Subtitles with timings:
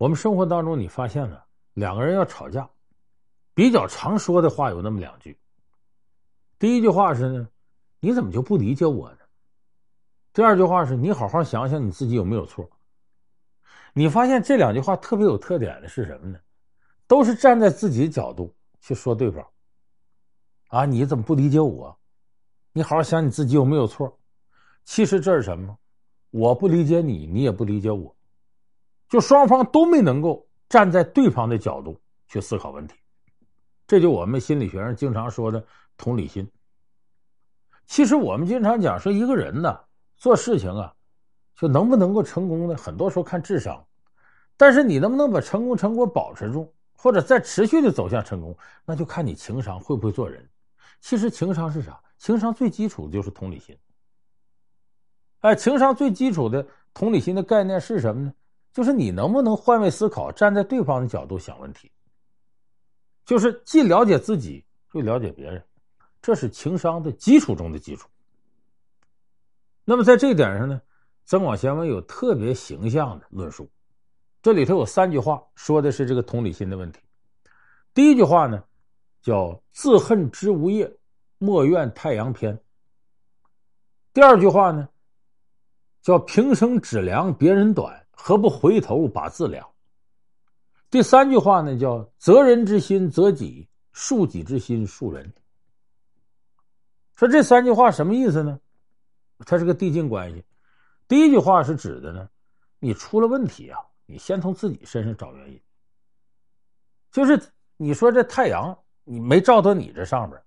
[0.00, 2.66] 我们生活当中，你发现了两个人要吵架，
[3.52, 5.38] 比较常说的话有那么两句。
[6.58, 7.46] 第一句话是呢，
[8.00, 9.18] 你怎么就不理解我呢？
[10.32, 12.66] 第二句话是你好好想想你自己有没有错。
[13.92, 16.40] 你发现这两句话特别有特点的是什么呢？
[17.06, 19.46] 都是站在自己角度去说对方。
[20.68, 21.94] 啊，你怎么不理解我？
[22.72, 24.18] 你好好想你自己有没有错。
[24.82, 25.78] 其实这是什么？
[26.30, 28.16] 我不理解你，你也不理解我。
[29.10, 32.94] 就双方都没能够站在对方的角度去思考问题，
[33.88, 35.62] 这就我们心理学上经常说的
[35.96, 36.48] 同理心。
[37.86, 39.80] 其实我们经常讲说，一个人呢
[40.16, 40.94] 做事情啊，
[41.56, 42.76] 就能不能够成功呢？
[42.76, 43.84] 很多时候看智商，
[44.56, 50.48] 但是你能不能把成功成果保持住，或者再持续的走向成功，那就看你情商会不会做人。
[51.00, 52.00] 其实情商是啥？
[52.16, 53.76] 情商最基础的就是同理心。
[55.40, 56.64] 哎，情商最基础的
[56.94, 58.32] 同理心的概念是什么呢？
[58.72, 61.90] 就是你能不能换位思考，站在对方的角度想问题，
[63.24, 65.62] 就是既了解自己又了解别人，
[66.22, 68.08] 这是情商的基础中的基础。
[69.84, 70.80] 那么在这一点上呢，
[71.24, 73.68] 增广贤文有特别形象的论述，
[74.40, 77.00] 这里头有三句话说的是这个同理心的问题。
[77.92, 78.62] 第一句话呢，
[79.20, 80.96] 叫“自恨知无叶，
[81.38, 82.56] 莫怨太阳偏”。
[84.14, 84.88] 第二句话呢，
[86.02, 87.98] 叫“平生只量别人短”。
[88.22, 89.66] 何不回头把自量？
[90.90, 95.32] 第三句话呢，叫“责人之心责己，恕己之心恕人”。
[97.16, 98.60] 说这三句话什么意思呢？
[99.46, 100.44] 它是个递进关系。
[101.08, 102.28] 第一句话是指的呢，
[102.78, 105.58] 你出了问题啊，你先从自己身上找原因。
[107.10, 107.40] 就是
[107.78, 110.40] 你说这太阳你没照到你这上边，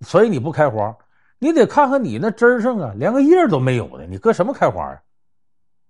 [0.00, 0.96] 所以你不开花，
[1.38, 5.02] 你得看看你那枝上啊，连个叶都没有呢，你搁什么开花啊？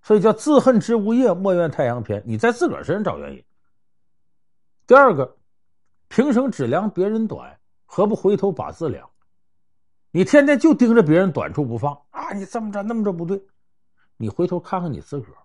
[0.07, 2.23] 所以叫自恨知无夜，莫怨太阳偏。
[2.25, 3.45] 你在自个儿身上找原因。
[4.87, 5.37] 第二个，
[6.07, 9.11] 平生只量别人短，何不回头把自量？
[10.13, 12.33] 你天天就盯着别人短处不放啊！
[12.35, 13.43] 你这么着那么着不对，
[14.17, 15.39] 你回头看看你自个儿，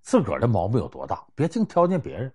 [0.00, 1.22] 自个儿的毛病有多大？
[1.34, 2.32] 别净挑拣别人。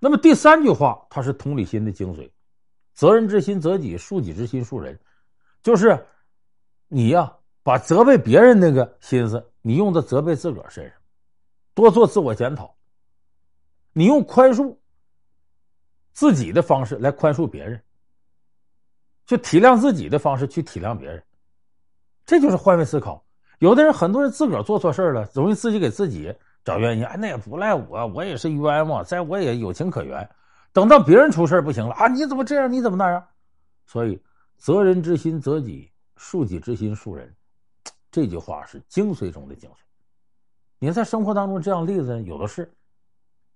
[0.00, 2.26] 那么第三句话，它是同理心的精髓：
[2.94, 4.98] 责人之心责己，恕己之心恕人。
[5.62, 6.06] 就是
[6.86, 9.46] 你呀、把责备别人那个心思。
[9.68, 10.94] 你用在责备自个儿身上，
[11.74, 12.74] 多做自我检讨。
[13.92, 14.74] 你用宽恕
[16.14, 17.78] 自己的方式来宽恕别人，
[19.26, 21.22] 就体谅自己的方式去体谅别人，
[22.24, 23.22] 这就是换位思考。
[23.58, 27.04] 有的人，很多人自个儿做错事了，容易自己给自己找原因。
[27.04, 30.26] 哎，那也不赖我，我也是冤枉，在我也有情可原。
[30.72, 32.72] 等到别人出事不行了啊，你怎么这样？
[32.72, 33.22] 你怎么那样？
[33.84, 34.18] 所以，
[34.56, 37.30] 责人之心责己，恕己之心恕人。
[38.10, 39.74] 这句话是精髓中的精髓。
[40.78, 42.72] 你在生活当中这样例子有的是。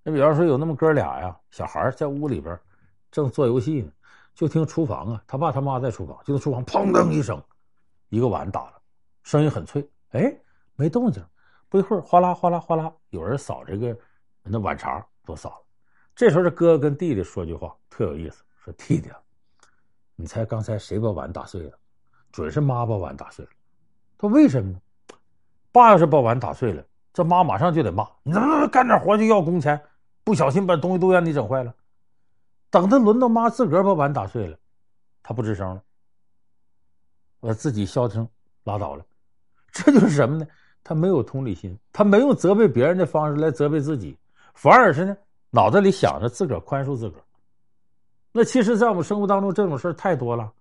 [0.04, 2.58] 你比方说有那么哥俩呀，小孩在屋里边
[3.08, 3.92] 正做游戏呢，
[4.34, 7.40] 就听厨房啊，他爸他妈在厨房，就在厨房砰噔一声，
[8.08, 8.82] 一个碗打了，
[9.22, 9.88] 声音很脆。
[10.10, 10.36] 哎，
[10.74, 11.24] 没动静。
[11.68, 13.96] 不一会儿，哗啦哗啦哗啦，有人扫这个
[14.42, 15.64] 那碗碴都扫了。
[16.16, 19.08] 这时候这哥哥跟弟弟说句话特有意思，说弟弟，
[20.16, 21.78] 你猜刚才谁把碗打碎了？
[22.32, 23.50] 准是妈把碗打碎了。
[24.22, 24.78] 说为什么呢？
[25.72, 29.80] 爸要是把碗打碎了，这妈马上就得骂你，怎么干点活就要工钱？
[30.22, 31.74] 不小心把东西都让你整坏了。
[32.70, 34.56] 等他轮到妈自个儿把碗打碎了，
[35.24, 35.82] 他不吱声了，
[37.40, 38.24] 我自己消停
[38.62, 39.04] 拉倒了。
[39.72, 40.46] 这就是什么呢？
[40.84, 44.16] 他没有同理心，他没有责备别人的方式来责备自己，
[44.54, 45.16] 反而是呢
[45.50, 47.22] 脑子里想着自个儿宽恕自个儿。
[48.30, 50.52] 那其实，在我们生活当中，这种事太多了。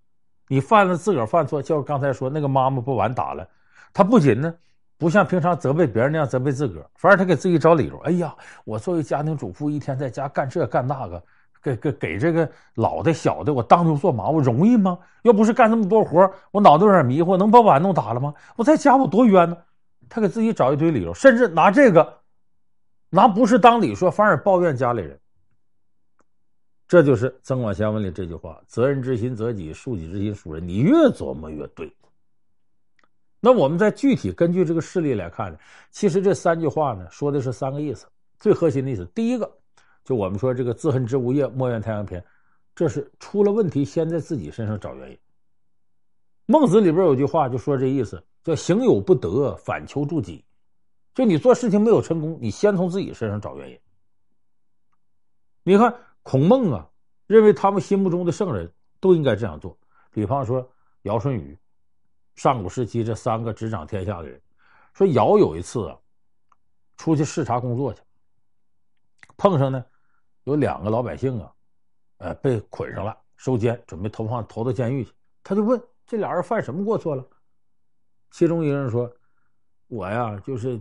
[0.52, 3.48] 你犯了自个儿犯错，就刚才说那个妈妈把碗打了，
[3.94, 4.54] 他不仅呢
[4.98, 7.98] 不像平常责备别人那样责备自个儿，反而他给自己找理由。
[8.00, 8.36] 哎呀，
[8.66, 11.24] 我作为家庭主妇，一天在家干这干那个，
[11.64, 15.00] 给给给这个老的小的，我当牛做马，我容易吗？
[15.22, 18.34] 要不是干这么多活，我脑袋有点迷糊，能把碗弄打了吗？
[18.58, 19.56] 我在家我多冤呢。
[20.10, 22.18] 他给自己找一堆理由，甚至拿这个
[23.10, 25.18] 拿不是当理说，反而抱怨家里人。
[26.91, 31.90] 这就是《增广贤文》里这句话：“责人之心责己，恕己之心恕人。”你越琢磨越对。
[33.40, 35.58] 那我们再具体根据这个事例来看呢，
[35.90, 38.05] 其实这三句话呢，说的是三个意思。
[38.40, 39.49] 最核心的意思，第一个，
[40.03, 42.22] 就我们说这个“自恨之无夜，莫怨太阳偏”，
[42.76, 45.17] 这是出了问题，先在自己身上找原因。
[46.46, 50.44] 孟子里边有句话就说这意思，叫“行有不得，反求诸己”，
[51.16, 53.79] 就你做事情没有成功，你先从自己身上找原因。
[55.64, 55.96] 你看。
[56.23, 56.90] 孔孟啊，
[57.28, 59.78] 认为他们心目中的圣人都应该这样做。
[60.12, 60.70] 比方说
[61.03, 61.58] 尧、舜、禹，
[62.35, 64.41] 上古时期这三个执掌天下的人，
[64.94, 65.97] 说尧有一次啊，
[66.97, 68.02] 出去视察工作去，
[69.38, 69.84] 碰上呢，
[70.44, 71.53] 有两个老百姓啊，
[72.18, 75.12] 呃，被捆上了，收监，准备投放投到监狱去。
[75.44, 77.26] 他就问这俩人犯什么过错了？
[78.29, 79.12] 其中一个人说
[79.88, 80.79] ：“我呀，就是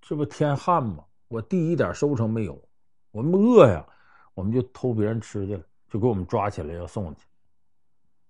[0.00, 2.62] 这不天旱嘛，我地一点收成没有，
[3.10, 3.84] 我们饿呀，
[4.38, 7.22] 我们就偷别人吃去了，就给我们抓起来要送去。”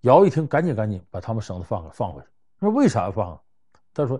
[0.02, 2.28] 姚一听，赶紧赶紧把他们绳子放了，放回去。
[2.60, 3.38] 说为啥要放？
[3.92, 4.18] 他说：“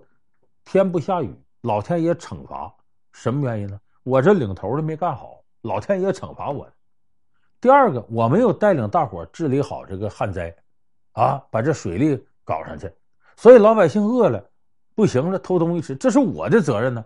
[0.67, 2.71] 天不下雨，老天爷惩罚，
[3.13, 3.81] 什么原因呢？
[4.03, 6.71] 我这领头的没干好，老天爷惩罚我。
[7.59, 10.55] 第二个，我没有带领大伙治理好这个旱灾，
[11.13, 12.93] 啊，把这水利搞上去，
[13.35, 14.45] 所以老百姓饿了，
[14.95, 17.03] 不行了，偷东西吃，这是我的责任呢。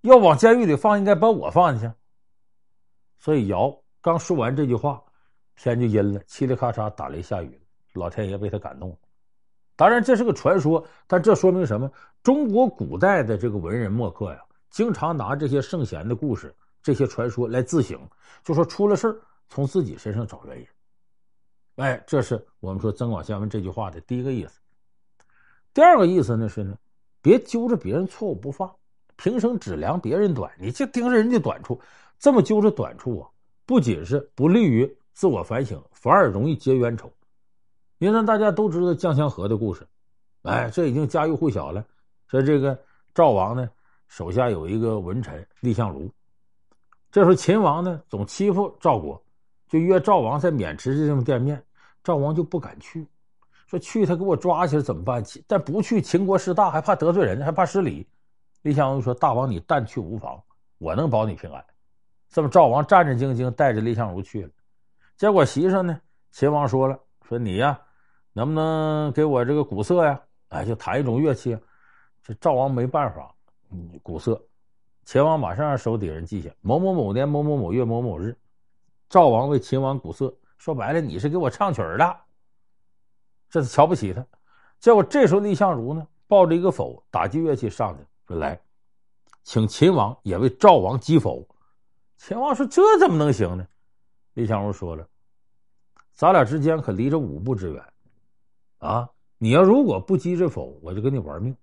[0.00, 1.94] 要往监狱里放，应该把我放进去。
[3.18, 3.74] 所以姚
[4.06, 5.02] 刚说完这句话，
[5.56, 7.60] 天就阴了，嘁哩咔嚓打雷下雨了。
[7.94, 8.96] 老天爷被他感动了。
[9.74, 11.90] 当然，这是个传说，但这说明什么？
[12.22, 16.54] 中国古代的这个文人墨客呀，经常拿这些圣贤的故事、
[16.84, 17.98] 这些传说来自省，
[18.44, 20.66] 就说出了事，从自己身上找原因。
[21.74, 24.60] 哎，这是我们说《增广贤文》这句话的第一个意思。
[25.74, 26.78] 第二个意思呢是呢，
[27.20, 28.72] 别揪着别人错误不放，
[29.16, 31.80] 平生只量别人短，你就盯着人家短处，
[32.20, 33.28] 这么揪着短处啊，
[33.66, 37.12] 不仅是不利于自我反省，反而容易结冤仇。
[37.98, 39.86] 因为大家都知道将相和的故事，
[40.42, 41.84] 哎，这已经家喻户晓了。
[42.28, 42.78] 说这个
[43.14, 43.68] 赵王呢，
[44.06, 46.10] 手下有一个文臣蔺相如，
[47.10, 49.20] 这时候秦王呢总欺负赵国，
[49.68, 51.62] 就约赵王在渑池这地方见面。
[52.04, 53.04] 赵王就不敢去，
[53.66, 55.24] 说去他给我抓起来怎么办？
[55.48, 58.06] 但不去，秦国势大，还怕得罪人，还怕失礼。
[58.62, 60.40] 蔺相如说：“大王你但去无妨，
[60.78, 61.64] 我能保你平安。”
[62.36, 64.50] 这么赵王战战兢兢带着蔺相如去了。
[65.16, 65.98] 结果席上呢，
[66.32, 67.80] 秦王说了：“说你呀。”
[68.34, 70.20] 能不能给我这个鼓瑟呀？
[70.48, 71.58] 哎，就弹一种乐器。
[72.22, 73.34] 这赵王没办法，
[74.02, 74.38] 鼓瑟。
[75.06, 78.36] 秦王马上让手底下人记下：某某某年某某某月某某日，
[79.08, 80.30] 赵王为秦王鼓瑟。
[80.58, 82.16] 说白了，你是给我唱曲儿的，
[83.48, 84.22] 这是瞧不起他。
[84.78, 88.60] 结果这时候蔺相如呢，抱着一个否，打击乐器上去，说来，
[89.42, 91.42] 请秦王也为赵王击否。
[92.16, 93.66] 秦王说：“这怎么能行呢？”
[94.34, 95.06] 蔺相如说了
[96.12, 97.84] ：“咱俩之间可离着五步之远。”
[98.78, 99.08] 啊！
[99.38, 101.56] 你要如果不击这否，我就跟你玩命。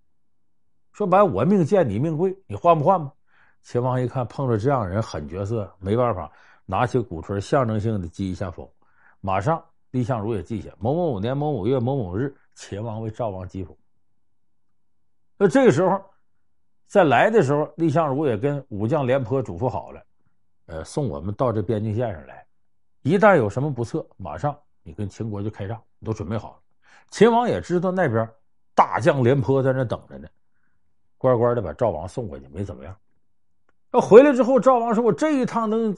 [0.91, 3.11] 说白，我命贱，你命贵，你换不换吧？
[3.61, 6.31] 秦王一看碰着这样人狠角色，没办法，
[6.65, 8.71] 拿起鼓槌，象征性的击一下否。
[9.21, 13.77] 马上，蔺相如也记下：某某某年某某月某某日，秦王为赵王击否。
[15.37, 16.03] 那这个时候，
[16.87, 20.03] 在来的时候，蔺相如也跟武将廉颇嘱咐好了，
[20.73, 22.43] 呃，送我们到这边境线上来，
[23.03, 26.55] 一旦有什么不测，马上你跟秦国就开战，你都准备好了。
[27.11, 28.27] 秦王也知道那边
[28.73, 30.27] 大将廉颇在那等着呢，
[31.19, 32.95] 乖乖的把赵王送回去，没怎么样。
[33.91, 35.95] 那回来之后，赵王说：“我这一趟能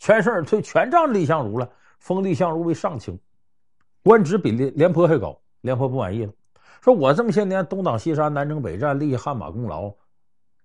[0.00, 1.70] 全身而退，全仗蔺相如了，
[2.00, 3.16] 封蔺相如为上卿，
[4.02, 6.32] 官职比廉廉颇还高。”廉颇不满意了，
[6.80, 9.92] 说：“我这么些年东挡西杀，南征北战，立汗马功劳，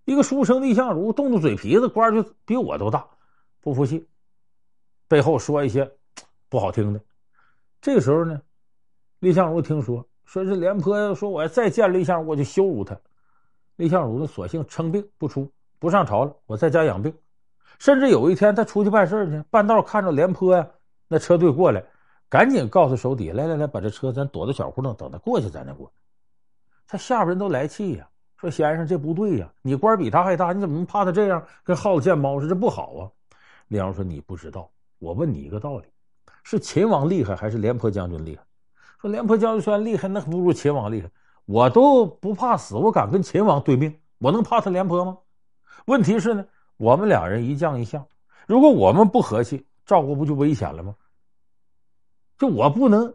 [0.05, 3.07] 一个书生蔺相如动动嘴皮子，官就比我都大，
[3.61, 4.05] 不服气，
[5.07, 5.89] 背后说一些
[6.49, 6.99] 不好听的。”
[7.81, 8.41] 这个时候呢。
[9.23, 12.99] 蔺相如听说，说是廉颇说，我要再见蔺相如，我就羞辱他。
[13.77, 15.47] 蔺相如呢，索性称病不出，
[15.77, 17.13] 不上朝了，我在家养病。
[17.77, 20.67] 甚至有一天，他出去办事去，半道看着廉颇呀，
[21.07, 21.83] 那车队过来，
[22.29, 25.93] 赶紧告诉手底下，来来来，把这车咱躲到小胡同，等他过去，咱再过。
[26.88, 33.01] 他下边人都来气呀，说先生这不对呀，你官比他还大，你怎么能怕他这样，跟耗子见猫似的，这不好啊。
[33.71, 35.85] 蔺相如说，你不知道，我问你一个道理，
[36.43, 38.43] 是秦王厉害还是廉颇将军厉害？
[38.99, 41.09] 说廉颇将军虽然厉害，那不如秦王厉害。
[41.45, 45.17] 我都不怕死，我敢跟秦王对命，我能怕他廉颇吗？
[45.85, 48.05] 问题是呢，我们两人一将一相，
[48.45, 50.93] 如果我们不和气，赵国不就危险了吗？
[52.37, 53.13] 就我不能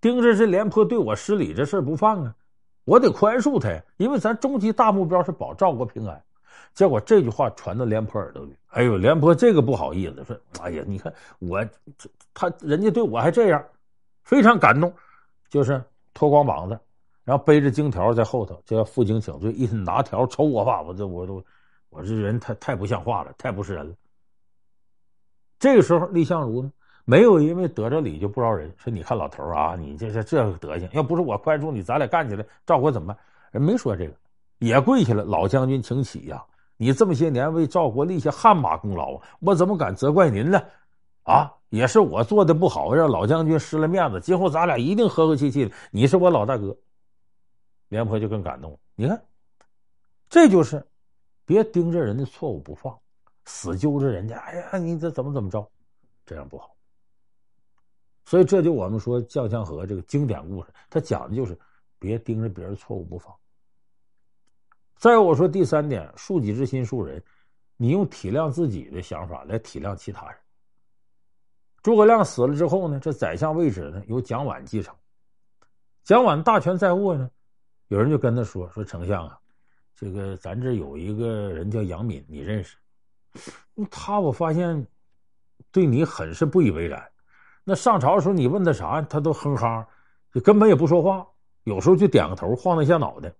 [0.00, 2.34] 盯着这廉颇对我失礼这事不放啊，
[2.84, 6.23] 我得宽恕他呀，因为咱终极大目标是保赵国平安。
[6.74, 11.64] 结果这句话传到廉颇耳朵里，哎呦，廉颇这个不好意思，说，哎呀，你看我
[11.96, 13.64] 这他人家对我还这样，
[14.22, 14.92] 非常感动。
[15.50, 15.80] 就是
[16.12, 16.76] 脱光膀子，
[17.22, 21.44] 然后背着荆条在后头，就要负荆请罪，一拿条抽我吧，我这我都
[21.90, 23.94] 我这人太太不像话了，太不是人了。
[25.60, 26.72] 这个时候，蔺相如呢，
[27.04, 33.16] 没有因为得着理就不饶人，说你看老头啊，你这这这德行，要不是我宽恕你，咱俩干起来，赵国怎么办？
[33.52, 34.14] 人没说这个，
[34.58, 36.44] 也跪下了，老将军请起呀，
[36.76, 40.62] 你这么些年为赵国立下汗马功劳，我怎么敢责怪您呢？
[41.24, 41.52] 啊！
[41.70, 44.20] 也是我做的不好，让老将军失了面子。
[44.20, 45.74] 今后咱俩一定和和气气的。
[45.90, 46.76] 你是我老大哥，
[47.88, 48.78] 廉颇就更感动。
[48.94, 49.20] 你看，
[50.28, 50.86] 这就是
[51.44, 52.96] 别盯着人的错误不放，
[53.46, 55.68] 死揪着人家，哎呀，你这怎么怎么着，
[56.24, 56.76] 这样不好。
[58.24, 61.58] 所以这就我们说《将相和》这个经典故事，它讲的就是
[61.98, 63.34] 别盯着别人错误不放。
[65.04, 67.22] 再我说第三点，恕己之心恕人，
[67.76, 70.38] 你用体谅自己的想法来体谅其他人。
[71.82, 74.96] 诸葛亮死了之后呢，这宰相位置呢由蒋琬继承。
[76.04, 77.30] 蒋琬大权在握呢，
[77.88, 79.38] 有人就跟他说：“说丞相啊，
[79.94, 82.78] 这个咱这有一个人叫杨敏，你认识？
[83.90, 84.86] 他我发现
[85.70, 87.06] 对你很是不以为然。
[87.62, 89.86] 那上朝的时候你问他啥，他都哼哈，
[90.32, 91.28] 就根本也不说话，
[91.64, 93.30] 有时候就点个头，晃了一下脑袋。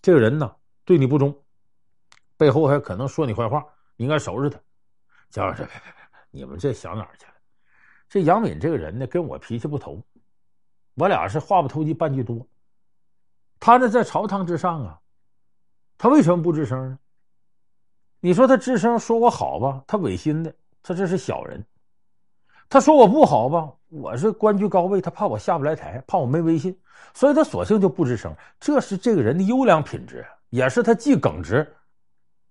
[0.00, 0.50] 这个人呢，
[0.84, 1.34] 对你不忠，
[2.36, 3.64] 背后还可能说你坏话，
[3.96, 4.60] 你应该收拾他。”
[5.30, 7.32] 蒋琬说：“别别别，你们这想哪儿去了？”
[8.08, 10.00] 这杨敏这个人呢，跟我脾气不投，
[10.94, 12.46] 我俩是话不投机半句多。
[13.58, 15.00] 他呢在朝堂之上啊，
[15.96, 16.98] 他为什么不吱声呢？
[18.20, 21.64] 你说他吱声说我好吧，他违心的，他这是小人。
[22.68, 26.78] 他说我不好吧，我是官居高位，他怕我下不来台，怕我没威信，
[27.14, 28.34] 所以他索性就不吱声。
[28.60, 31.68] 这是这个人的优良品质，也是他既耿直，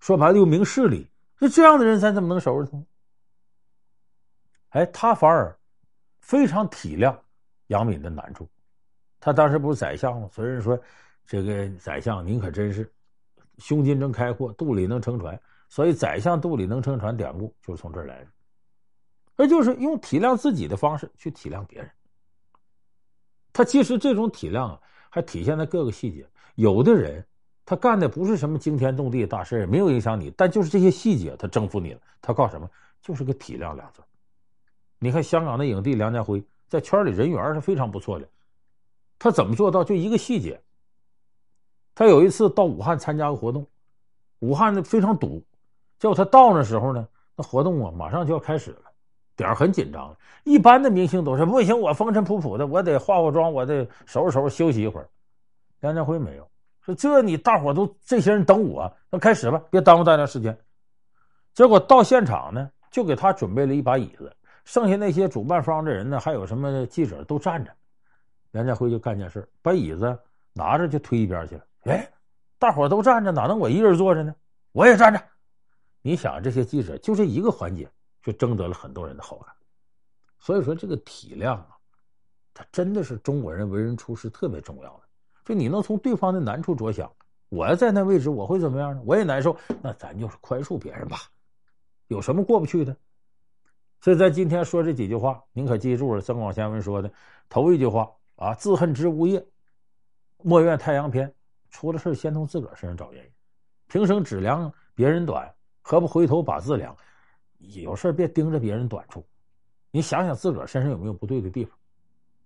[0.01, 1.07] 说白了又明事理。
[1.39, 2.77] 就这样的人，咱怎么能收拾他？
[4.71, 5.57] 哎，他反而
[6.19, 7.17] 非常体谅
[7.67, 8.45] 杨敏的难处。
[9.21, 10.27] 他当时不是宰相吗？
[10.33, 10.77] 所以人说，
[11.25, 12.91] 这个宰相您可真是
[13.59, 15.39] 胸襟真开阔，肚里能撑船。
[15.69, 18.27] 所以宰相肚里能撑船典故就是从这儿来的。
[19.37, 21.89] 而就是用体谅自己的方式去体谅别人。
[23.53, 26.27] 他其实这种体谅啊，还体现在各个细节。
[26.55, 27.25] 有的人
[27.65, 31.99] 他干的不是什么惊天动地的大事，也没有影响你，但就是这些细节他征服你了。
[32.21, 32.69] 他靠什么？
[33.01, 34.01] 就是个体谅两字。
[34.99, 38.27] 你看香港的影帝梁家辉在圈里人缘是非常不错的，
[39.19, 39.83] 他怎么做到？
[39.83, 40.61] 就一个细节，
[41.93, 43.67] 他有一次到武汉参加个活动，
[44.39, 45.43] 武汉呢非常堵，
[45.99, 48.81] 结果他到那时候呢，那活动啊马上就要开始了，
[49.35, 50.15] 点很紧张。
[50.45, 55.09] 一般的明星都是不行，我风尘仆仆的，我得化化妆，我得收拾收拾休息一会儿。
[55.81, 56.49] 梁家辉没有，
[56.85, 60.57] 说这你大伙都这些人等我，那开始吧，别耽误大家时间。
[61.53, 64.35] 结果到现场呢，就给他准备了一把椅子。
[64.65, 67.71] 剩下那些主办方的人呢，还有什么记者都站着，
[68.51, 70.17] 梁家辉就干件事，把椅子
[70.53, 71.65] 拿着就推一边去了。
[71.83, 72.09] 哎，
[72.59, 74.33] 大伙都站着，哪能我一人坐着呢？
[74.71, 75.21] 我也站着。
[76.01, 77.89] 你想，这些记者就这一个环节，
[78.21, 79.53] 就争得了很多人的好感。
[80.39, 81.77] 所以说，这个体谅啊，
[82.53, 85.03] 他真的是中国人为人处事特别重要的。
[85.45, 87.11] 就你能从对方的难处着想，
[87.49, 89.01] 我要在那位置，我会怎么样呢？
[89.05, 91.17] 我也难受，那咱就是宽恕别人吧，
[92.07, 92.95] 有什么过不去的？
[93.99, 96.21] 所以在今天说这几句话，您可记住了。
[96.21, 97.11] 增广贤文说的
[97.47, 99.45] 头一句话啊，自恨知无业，
[100.37, 101.33] 莫怨太阳偏。
[101.69, 103.31] 出了事先从自个儿身上找原因。
[103.87, 106.95] 平生只量别人短，何不回头把自量？
[107.57, 109.25] 有事别盯着别人短处，
[109.89, 111.77] 你想想自个儿身上有没有不对的地方。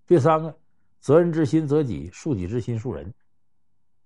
[0.06, 0.56] 第三个，
[1.00, 3.14] 责人之心责己，恕己之心恕人。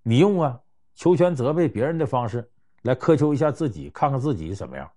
[0.04, 0.60] 你用啊
[0.96, 2.50] 求全责备别人的方式
[2.84, 4.90] 来苛求一下自己，看看自己怎么样。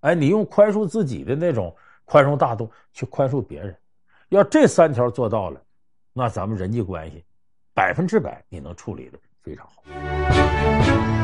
[0.00, 1.74] 哎，你用宽恕自己的那种。
[2.08, 3.76] 宽容大度去宽恕别人，
[4.28, 5.60] 要这三条做到了，
[6.12, 7.24] 那咱们人际关系
[7.74, 11.15] 百分之百你能处理的非常好。